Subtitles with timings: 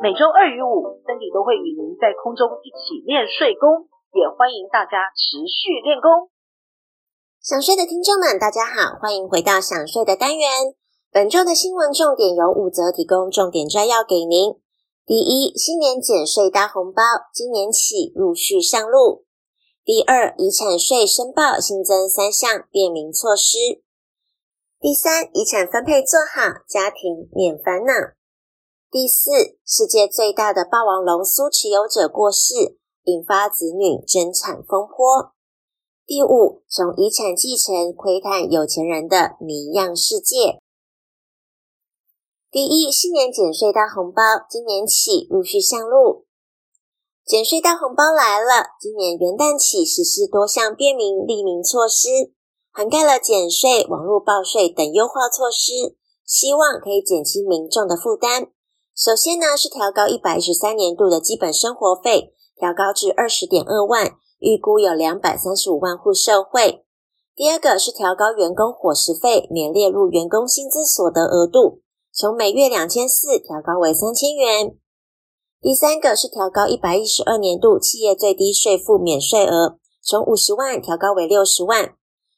[0.00, 6.30] 每周二与五森迪都会与您在空中一起练睡功，也欢迎大家持续练功。
[7.42, 10.48] 想睡的听众们，大家好，欢迎回到想睡的单元。
[11.10, 14.54] 本周的新闻重点有五则，提供重点摘要给您。
[15.04, 17.02] 第一，新年减税大红包，
[17.34, 19.26] 今年起陆续上路。
[19.84, 23.82] 第二，遗产税申报新增三项便民措施。
[24.80, 27.92] 第三，遗产分配做好，家庭免烦恼。
[28.92, 35.32] 第四，世界最大的霸王龙苏持有者过世，引发子女争产风波。
[36.04, 40.60] 第五，从遗产继承窥探有钱人的谜样世界。
[42.50, 46.26] 第一，新年减税大红包，今年起陆续上路。
[47.24, 52.34] 减税大红包来了，今年元旦起实施多项便民利民措施，
[52.70, 58.52] 涵盖了减税、网络报税等优化措施，希望可以减轻民众的负担。
[58.94, 66.84] 首先呢，是调高一百一十三年度的基本生活费，调高至二十点二万，预估有两百三十五万户受惠。
[67.34, 71.80] 第二个是调高员工伙食费，免列入员工薪资所得额度，
[72.12, 74.76] 从每月两千四调高为三千元。
[75.62, 81.94] 第三个是调高一百一十二年度企业最低税负免税额，从五十万调高为六十万。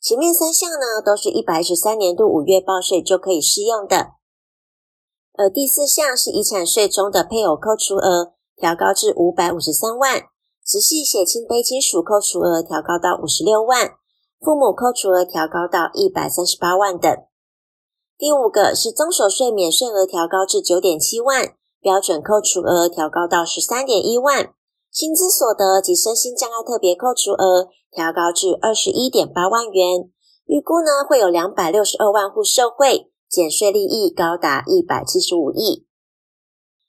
[0.00, 4.12] 前面三项呢，都是一百一十三年度五月报税就可以适用的。
[5.38, 10.22] 而第四项是遗产税中的配偶扣除额调高至五百五十三万，
[10.64, 13.92] 直系血亲卑亲属扣除额调高到五十六万，
[14.40, 17.14] 父母扣除额调高到一百三十八万等。
[18.16, 21.52] 第五个是综所税免税额调高至九点七万，
[21.82, 24.54] 标准扣除额调高到十三点一万，
[24.90, 30.08] 薪资所得及身心障碍特别扣除额调高至二十一点八万元，
[30.46, 33.12] 预估呢会有两百六十二万户受惠。
[33.36, 35.84] 减税利益高达一百七十五亿。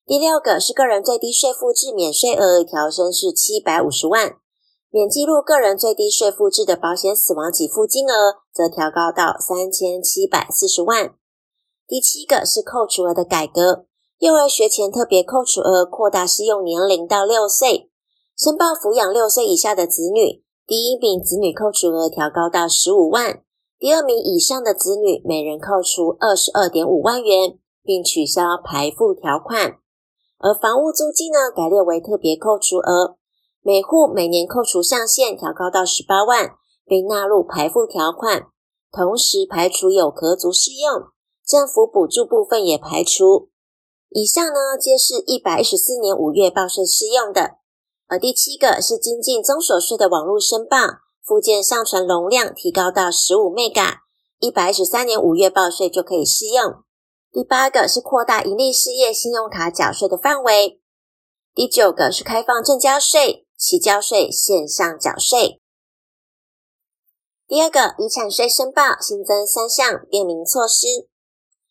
[0.06, 4.38] 第六个是个人最低税负制免税额调升至七百五十万，
[4.90, 11.14] 免记录个人最低税负制的保险死亡给付金额则调高到三千七百四十万。
[11.86, 13.84] 第七个是扣除额的改革，
[14.20, 17.92] 幼儿学前特别扣除额扩大适用年龄到六岁，
[18.38, 23.44] 申报抚养六岁以下的子女，第一名子女扣除额调高到十五万。
[23.80, 29.78] 第二名以上的子女，每人扣除二十二点五万元，并取消排付条款；
[30.40, 33.18] 而房屋租金呢，改列为特别扣除额，
[33.62, 36.56] 每户每年扣除上限调高到十八万，
[36.88, 38.48] 并纳入排付条款，
[38.92, 41.10] 同时排除有壳族适用，
[41.46, 43.50] 政府补助部分也排除。
[44.10, 47.58] 以上呢，皆是一百一十四年五月报税适用的。
[48.08, 50.78] 而第七个是精进综所税的网络申报。
[51.28, 53.98] 附件上传容量提高到十五 Meg，
[54.40, 56.86] 一百一十三年五月报税就可以适用。
[57.34, 60.80] 第八个是扩大盈利事业信用卡缴税的范围。
[61.54, 65.60] 第九个是开放证交税、期交税线上缴税。
[67.46, 71.10] 第二个遗产税申报新增三项便民措施，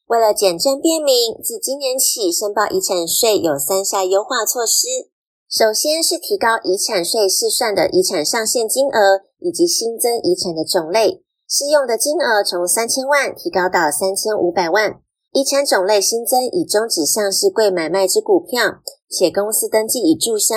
[0.04, 5.10] 为了简政便民，自今年起申报遗产税有三项优化措施。
[5.48, 9.26] 首先是提高遗产税试算的遗产上限金额。
[9.38, 14.98] 以及新增遗产的种类，适用的金额从三千万提高到三千五百万。
[15.30, 20.54] 遗产种类新增已终止上市柜买卖之股票，且公司登记已注销、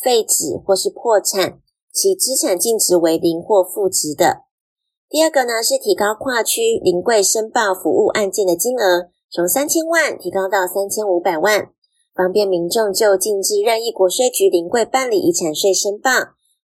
[0.00, 1.60] 废止或是破产，
[1.92, 4.44] 其资产净值为零或负值的。
[5.08, 11.72] 第二个呢是提高跨区临柜申报服务案件的金额，从三千万提高到三千五百万，
[12.14, 16.10] 方便民众就近至任意国税局临柜办理遗产税申报。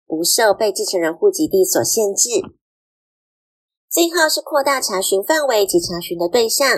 [0.07, 2.29] 不受被继承人户籍地所限制。
[3.91, 6.69] 最后是扩大查询范围及查询的对象，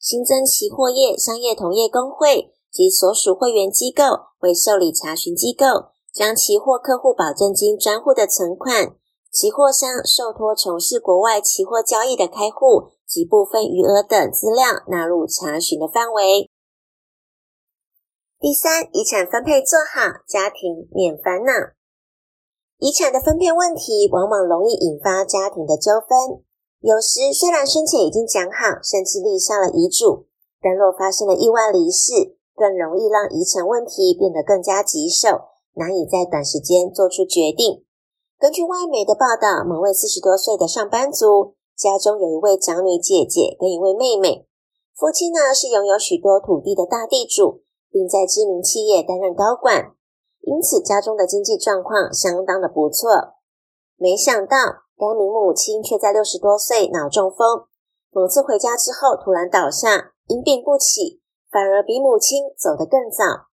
[0.00, 4.04] 新增期货业商业同业公会及所属会员机构
[4.40, 8.96] 为受理查询机构，将期货客户保证金专户的存款、
[9.30, 16.48] 期货商受托从事国外期货交易的开户及部分余额等资料纳入查询的范围。
[18.40, 21.76] 第三，遗产分配做好，家庭免烦恼。
[22.78, 26.40] 遗产的分配问题往往容易引发家庭的纠纷。
[26.80, 30.24] 有时虽然生前已经讲好，甚至立下了遗嘱，
[30.56, 37.84] 但若发生了意外离世，更容易让遗产问题变得更加棘手，难以在短时间做出决定。
[38.38, 44.48] 根据外媒的报道，某位四十多岁的上班族家中有一位长女姐姐跟一位妹妹，
[44.96, 47.60] 父亲呢是拥有许多土地的大地主，
[47.90, 49.92] 并在知名企业担任高管，
[50.40, 53.34] 因此家中的经济状况相当的不错。
[53.96, 54.56] 没想到，
[54.96, 57.66] 该名母亲却在六十多岁脑中风，
[58.10, 61.20] 某次回家之后突然倒下，因病不起，
[61.50, 63.50] 反而比母亲走得更早。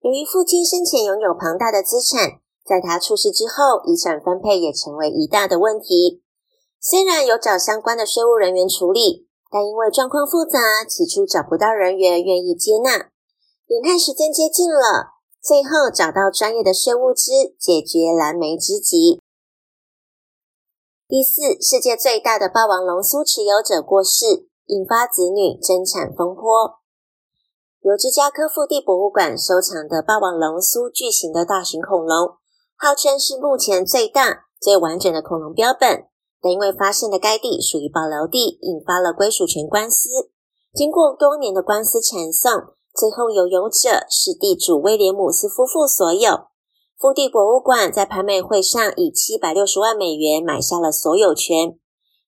[0.00, 6.22] 由于父亲生前拥有庞大的资产，在他出事之后，遗产分配也成为一大的问题。
[6.80, 13.11] 虽然有找相关的税务人员处理，但因为状况复杂，起初找不到人员愿意接纳。
[13.72, 19.18] 眼看时间接近了，最后找到专业的税务师解决燃眉之急。
[21.08, 26.80] 第四，世界最大的霸王龙苏持有者过世，引发子女争产风波。
[27.80, 32.36] 由芝加哥腹地博物馆收藏的霸王龙苏巨型的大型恐龙，
[32.76, 36.08] 号称是目前最大、最完整的恐龙标本，
[36.42, 40.10] 但因为发现的该地属于保留地，引发了归属权官司。
[40.74, 42.74] 经过多年的官司缠讼。
[42.94, 46.52] 最后，拥有者是地主威廉姆斯夫妇所有。
[46.98, 51.76] 腹地博物馆在拍卖会上以七百六十万美元买下了所有权，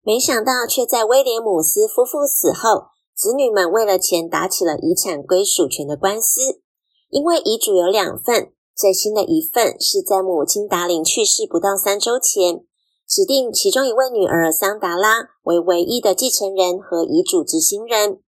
[0.02, 6.62] 没想到却在威廉姆斯夫妇死后，子女们为了钱打起了遗产归属权的官司。
[7.10, 12.64] 因为遗嘱有两份，最新的一份是在母亲达琳去世不到三周前，
[13.08, 18.22] 指定其中一位女儿桑达拉为唯一的继承人和遗嘱执行人。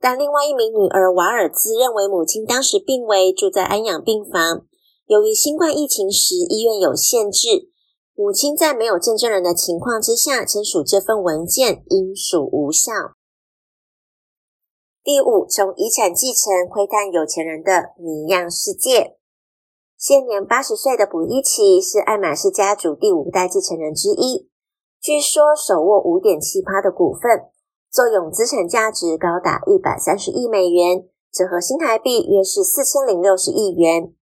[0.00, 4.64] 但另外一名女儿瓦尔兹认为母亲当时病危，住在安养病房。
[5.06, 7.70] 由于新冠疫情时医院有限制，
[8.14, 12.92] 母亲在没有见证人的情况之下签署这份文件，应属无效。
[15.02, 19.16] 第五，从遗产继承窥探有钱人的谜样世界。
[19.96, 24.48] 现年八十岁的卜伊奇是爱马仕家族第五代继承人之一，
[25.00, 27.50] 据说手握五点七趴的股份。
[27.90, 34.12] 作用资产价值高达一百三十亿美元，折合新台币约是四千零六十亿元。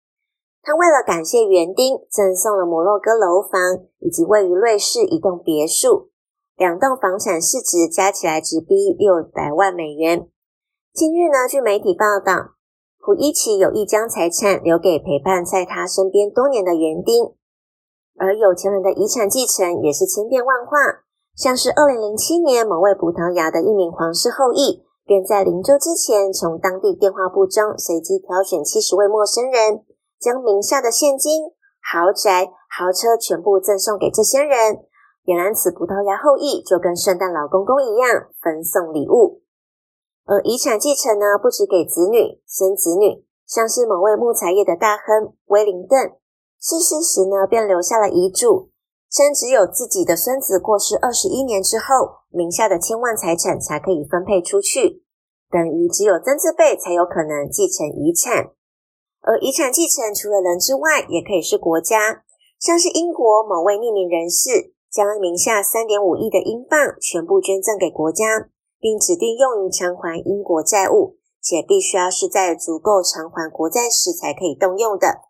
[0.63, 6.11] 他为了感谢园丁，赠送了摩洛哥楼房以及位于瑞士一栋别墅，
[6.57, 10.29] 两栋房产市值加起来直逼六百万美元。
[10.93, 12.55] 近日呢，据媒体报道，
[12.99, 17.35] 普伊奇有意将财产留给陪伴在他身边多年的园丁，
[18.19, 21.06] 而有钱人的遗产继承也是千变万化。
[21.37, 29.85] 像是二零零七年，某位葡萄牙的一名皇室后裔，便在临终之前，从当地电话簿中随机挑选七十位陌生人，
[30.19, 31.53] 将名下的现金、
[31.85, 34.81] 豪宅、豪车全部赠送给这些人。
[35.27, 39.43] 俨然此葡萄牙后裔就跟圣诞老公公一样，分送礼物。
[40.25, 46.17] 而遗产继承呢，不只给子女、生子女，像是某位木材业的大亨威灵顿，
[46.59, 48.71] 逝世时呢，便留下了遗嘱。
[49.11, 55.03] 称只有自己的孙子过世二十一年之后，名下的千万财产才可以分配出去，
[55.51, 58.53] 等于只有曾字辈才有可能继承遗产。
[59.23, 62.23] 而遗产继承除了人之外，也可以是国家，
[62.61, 75.23] 像是英国某位匿名人士将名下三点五亿的英镑全部捐赠给国家，并指定用于偿还英国债务，且必须要是在足够偿还国债时才可以动用的。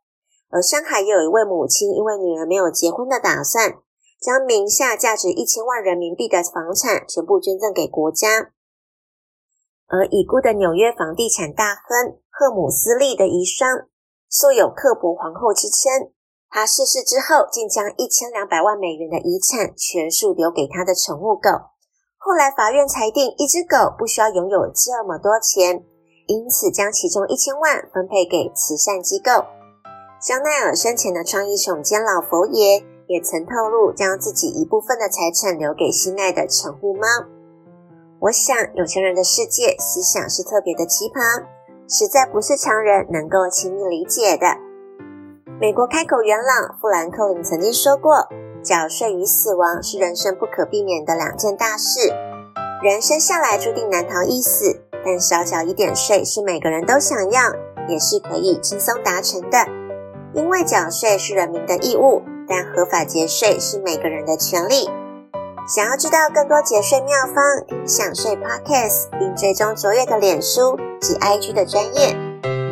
[0.51, 3.79] 而上海也有一位母亲，因为女儿没有结婚的打算，
[4.21, 8.53] 将名下价值一千万人民币的房产全部捐赠给国家。
[9.89, 13.87] 而已故的纽约房地产大亨赫姆斯利的遗孀，
[14.29, 16.11] 素有“刻薄皇后”之称。
[16.49, 21.51] 她逝世之后，竟将一千两百万美元的遗产全数留给她的宠物狗。
[22.17, 25.85] 后来法院裁定，一只狗不需要拥有这么多钱，
[26.27, 29.56] 因此将其中一千万分配给慈善机构。
[30.27, 37.07] 香奈儿生前的创意总监老佛爷也曾透露，将自己一部分的财产留给心爱的宠物猫。
[38.19, 41.45] 我想，有钱人的世界思想是特别的奇葩，
[41.89, 44.49] 实在不是常人能够轻易理解的。
[45.61, 48.27] 美国开口元老富兰克林曾经说过
[48.65, 52.01] ：“缴税与死亡是人生不可避免的两件大事。
[52.83, 57.43] 人生下来注定难逃一死，但少缴一点税是每个人都想要，
[57.87, 59.59] 也是可以轻松达成的。”
[60.37, 64.89] 因为缴税是人民的义务，但合法节税是每个人的权利。
[65.67, 72.15] 想要知道更多节税妙方，听享税 Podcast，并追踪卓越的脸书及 IG 的专业，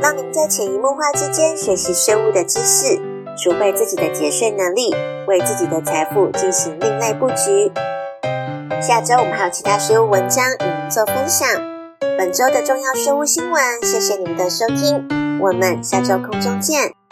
[0.03, 3.01] 让您在潜移默化之间学习税务的知识，
[3.43, 4.95] 储备自己的节税能力，
[5.27, 7.73] 为自己的财富进行另类布局。
[8.81, 11.49] 下周我们还有其他税务文章与您做分享。
[12.19, 17.04] 本周的重要税务新闻，谢谢您的收听，我们下周空中见。